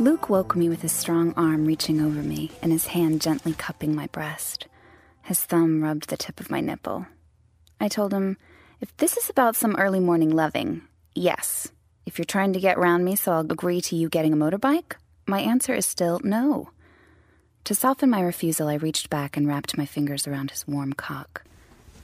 [0.00, 3.94] Luke woke me with his strong arm reaching over me and his hand gently cupping
[3.94, 4.66] my breast.
[5.24, 7.04] His thumb rubbed the tip of my nipple.
[7.78, 8.38] I told him,
[8.80, 10.80] if this is about some early morning loving,
[11.14, 11.68] yes.
[12.06, 14.94] If you're trying to get round me so I'll agree to you getting a motorbike,
[15.26, 16.70] my answer is still no.
[17.64, 21.44] To soften my refusal, I reached back and wrapped my fingers around his warm cock.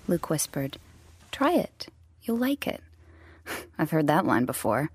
[0.06, 0.76] Luke whispered,
[1.32, 1.86] Try it.
[2.24, 2.82] You'll like it.
[3.78, 4.90] I've heard that line before.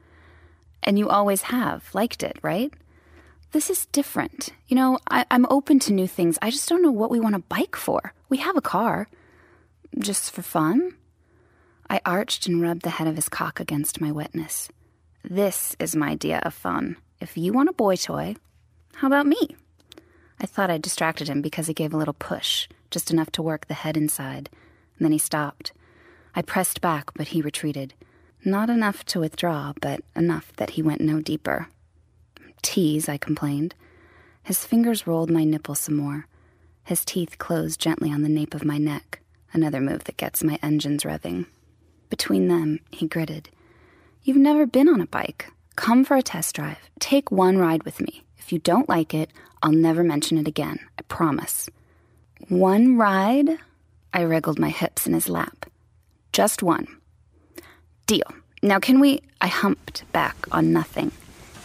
[0.83, 2.71] And you always have liked it, right?
[3.52, 4.50] This is different.
[4.68, 6.39] You know, I, am open to new things.
[6.42, 8.14] I just don't know what we want a bike for.
[8.29, 9.09] We have a car.
[10.00, 10.96] Just for fun?
[11.89, 14.69] I arched and rubbed the head of his cock against my wetness.
[15.23, 16.95] This is my idea of fun.
[17.19, 18.36] If you want a boy toy,
[18.95, 19.57] how about me?
[20.39, 23.68] I thought I distracted him because he gave a little push, just enough to work
[23.68, 24.50] the head inside.
[24.97, 25.73] And then he stopped.
[26.33, 27.93] I pressed back, but he retreated.
[28.45, 31.68] Not enough to withdraw, but enough that he went no deeper.
[32.61, 33.75] Tease, I complained.
[34.44, 36.28] His fingers rolled my nipple some more.
[36.84, 39.20] His teeth closed gently on the nape of my neck,
[39.54, 41.45] another move that gets my engines revving.
[42.09, 43.50] Between them, he gritted.
[44.23, 45.52] You've never been on a bike.
[45.76, 46.78] Come for a test drive.
[47.00, 48.23] Take one ride with me.
[48.38, 49.32] If you don't like it,
[49.64, 50.80] I'll never mention it again.
[51.00, 51.70] I promise.
[52.50, 53.58] One ride?
[54.14, 55.70] I wriggled my hips in his lap.
[56.34, 56.88] Just one.
[58.08, 58.28] Deal.
[58.62, 59.22] Now, can we?
[59.39, 61.12] I humped back on nothing.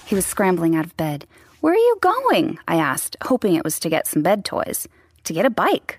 [0.07, 1.27] He was scrambling out of bed.
[1.61, 2.61] Where are you going?
[2.69, 4.87] I asked, hoping it was to get some bed toys.
[5.25, 5.99] To get a bike.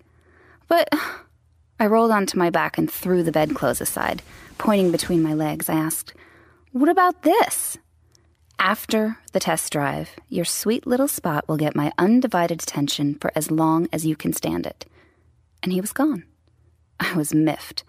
[0.69, 0.87] But
[1.79, 4.21] I rolled onto my back and threw the bedclothes aside.
[4.57, 6.13] Pointing between my legs, I asked,
[6.71, 7.77] What about this?
[8.57, 13.51] After the test drive, your sweet little spot will get my undivided attention for as
[13.51, 14.85] long as you can stand it.
[15.61, 16.23] And he was gone.
[17.01, 17.83] I was miffed.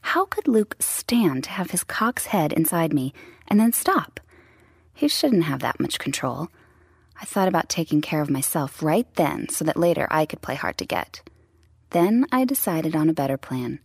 [0.00, 3.12] How could Luke stand to have his cock's head inside me
[3.48, 4.18] and then stop?
[4.98, 6.48] He shouldn't have that much control.
[7.22, 10.56] I thought about taking care of myself right then so that later I could play
[10.56, 11.22] hard to get.
[11.90, 13.78] Then I decided on a better plan.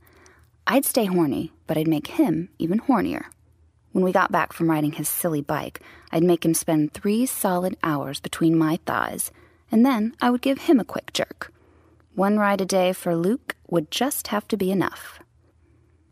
[0.65, 3.25] I'd stay horny, but I'd make him even hornier.
[3.91, 5.81] When we got back from riding his silly bike,
[6.11, 9.31] I'd make him spend three solid hours between my thighs,
[9.71, 11.53] and then I would give him a quick jerk.
[12.15, 15.19] One ride a day for Luke would just have to be enough.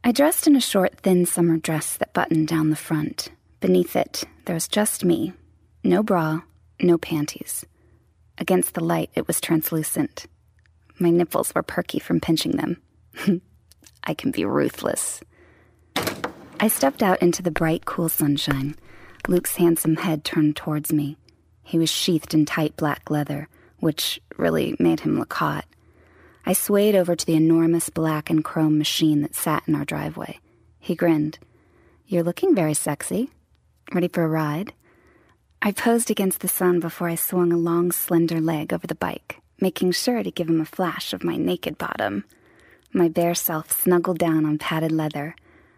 [0.03, 3.31] I dressed in a short, thin summer dress that buttoned down the front.
[3.61, 5.33] Beneath it, there was just me.
[5.83, 6.41] No bra,
[6.81, 7.63] no panties.
[8.39, 10.25] Against the light, it was translucent.
[10.97, 12.81] My nipples were perky from pinching them.
[14.03, 15.21] I can be ruthless.
[16.59, 18.75] I stepped out into the bright, cool sunshine.
[19.27, 21.17] Luke's handsome head turned towards me.
[21.61, 23.47] He was sheathed in tight black leather,
[23.79, 25.65] which really made him look hot.
[26.47, 30.39] I swayed over to the enormous black and chrome machine that sat in our driveway.
[30.79, 31.37] He grinned.
[32.07, 33.29] You're looking very sexy.
[33.93, 34.73] Ready for a ride?
[35.61, 39.41] I posed against the sun before I swung a long, slender leg over the bike,
[39.59, 42.23] making sure to give him a flash of my naked bottom.
[42.93, 45.35] My bare self snuggled down on padded leather.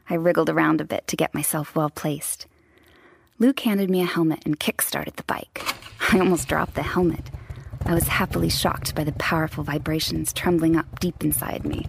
[0.09, 2.45] I wriggled around a bit to get myself well placed.
[3.39, 5.63] Luke handed me a helmet and kick-started the bike.
[6.11, 7.31] I almost dropped the helmet.
[7.85, 11.87] I was happily shocked by the powerful vibrations trembling up deep inside me.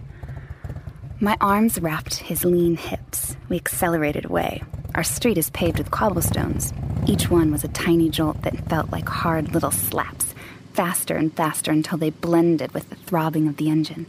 [1.19, 3.37] My arms wrapped his lean hips.
[3.47, 4.63] We accelerated away.
[4.95, 6.73] Our street is paved with cobblestones.
[7.05, 10.33] Each one was a tiny jolt that felt like hard little slaps,
[10.71, 14.05] faster and faster until they blended with the throbbing of the engine.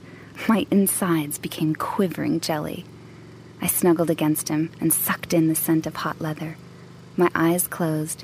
[0.49, 2.85] My insides became quivering jelly.
[3.61, 6.57] I snuggled against him and sucked in the scent of hot leather.
[7.17, 8.23] My eyes closed.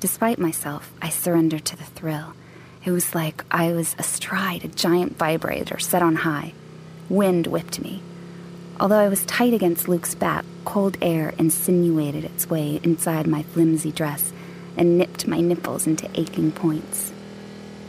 [0.00, 2.32] Despite myself, I surrendered to the thrill.
[2.82, 6.54] It was like I was astride a giant vibrator set on high.
[7.10, 8.02] Wind whipped me.
[8.80, 13.92] Although I was tight against Luke's back, cold air insinuated its way inside my flimsy
[13.92, 14.32] dress
[14.74, 17.12] and nipped my nipples into aching points.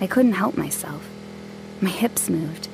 [0.01, 1.07] I couldn't help myself.
[1.79, 2.67] My hips moved.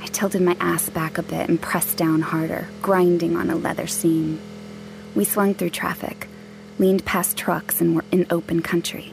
[0.00, 3.86] I tilted my ass back a bit and pressed down harder, grinding on a leather
[3.86, 4.40] seam.
[5.14, 6.26] We swung through traffic,
[6.78, 9.12] leaned past trucks, and were in open country.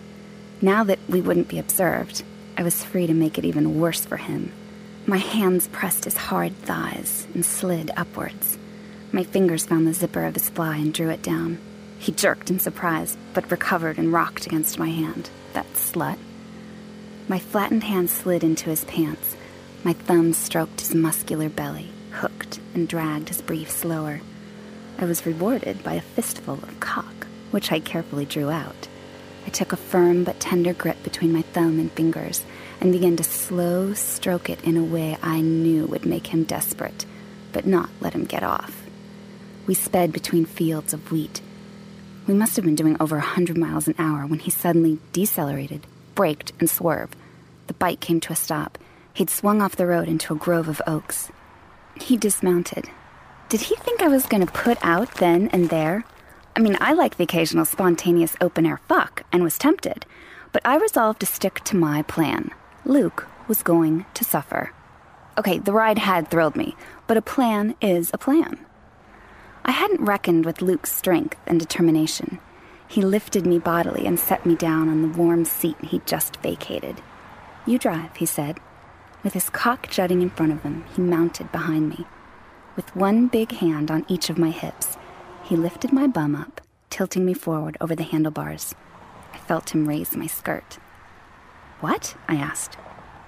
[0.61, 2.23] Now that we wouldn't be observed,
[2.57, 4.53] I was free to make it even worse for him.
[5.07, 8.57] My hands pressed his hard thighs and slid upwards.
[9.11, 11.59] My fingers found the zipper of his fly and drew it down.
[11.99, 15.29] He jerked in surprise, but recovered and rocked against my hand.
[15.53, 16.17] That slut.
[17.27, 19.35] My flattened hand slid into his pants.
[19.83, 24.21] My thumbs stroked his muscular belly, hooked and dragged his brief slower.
[24.97, 28.87] I was rewarded by a fistful of cock, which I carefully drew out.
[29.45, 32.43] I took a firm but tender grip between my thumb and fingers
[32.81, 37.05] and began to slow stroke it in a way I knew would make him desperate,
[37.53, 38.83] but not let him get off.
[39.67, 41.41] We sped between fields of wheat.
[42.27, 45.85] We must have been doing over a hundred miles an hour when he suddenly decelerated,
[46.15, 47.15] braked, and swerved.
[47.67, 48.77] The bike came to a stop.
[49.13, 51.31] He'd swung off the road into a grove of oaks.
[52.01, 52.89] He dismounted.
[53.49, 56.03] Did he think I was going to put out then and there?
[56.55, 60.05] I mean, I like the occasional spontaneous open air fuck and was tempted,
[60.53, 62.51] but I resolved to stick to my plan.
[62.85, 64.71] Luke was going to suffer.
[65.37, 68.65] Okay, the ride had thrilled me, but a plan is a plan.
[69.65, 72.39] I hadn't reckoned with Luke's strength and determination.
[72.87, 77.01] He lifted me bodily and set me down on the warm seat he'd just vacated.
[77.65, 78.59] You drive, he said.
[79.23, 82.05] With his cock jutting in front of him, he mounted behind me.
[82.77, 84.97] With one big hand on each of my hips,
[85.45, 86.59] he lifted my bum up,
[86.89, 88.73] tilting me forward over the handlebars.
[89.31, 90.79] I felt him raise my skirt.
[91.81, 92.15] What?
[92.27, 92.75] I asked.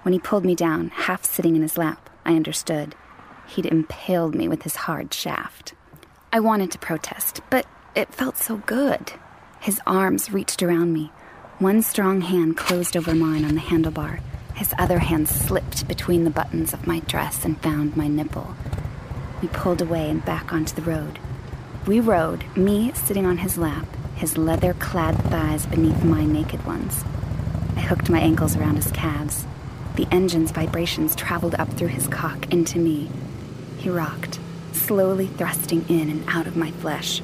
[0.02, 2.96] When he pulled me down, half sitting in his lap, I understood.
[3.46, 5.76] He'd impaled me with his hard shaft.
[6.34, 9.14] I wanted to protest, but it felt so good.
[9.60, 11.12] His arms reached around me.
[11.60, 14.22] One strong hand closed over mine on the handlebar.
[14.56, 18.56] His other hand slipped between the buttons of my dress and found my nipple.
[19.40, 21.20] We pulled away and back onto the road.
[21.88, 23.88] We rode, me sitting on his lap,
[24.18, 27.02] his leather clad thighs beneath my naked ones.
[27.78, 29.46] I hooked my ankles around his calves.
[29.96, 33.10] The engine's vibrations traveled up through his cock into me.
[33.78, 34.38] He rocked,
[34.74, 37.22] slowly thrusting in and out of my flesh.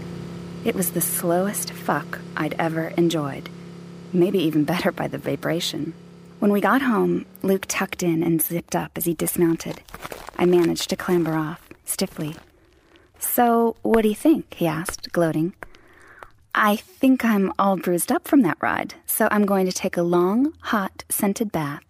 [0.63, 3.49] It was the slowest fuck I'd ever enjoyed.
[4.13, 5.93] Maybe even better by the vibration.
[6.39, 9.81] When we got home, Luke tucked in and zipped up as he dismounted.
[10.37, 12.37] I managed to clamber off, stiffly.
[13.23, 14.53] So, what do you think?
[14.53, 15.53] he asked, gloating.
[16.53, 20.03] I think I'm all bruised up from that ride, so I'm going to take a
[20.03, 21.83] long, hot, scented bath.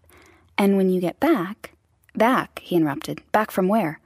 [0.57, 1.71] And when you get back.
[2.15, 3.21] Back, he interrupted.
[3.31, 3.99] Back from where?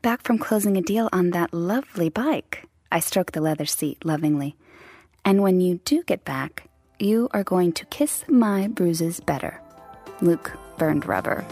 [0.00, 2.64] Back from closing a deal on that lovely bike.
[2.90, 4.56] I stroked the leather seat lovingly.
[5.24, 6.68] And when you do get back,
[6.98, 9.60] you are going to kiss my bruises better.
[10.22, 11.44] Luke burned rubber.